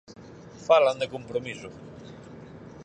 Falan 0.67 0.97
de 1.01 1.11
compromiso. 1.15 1.69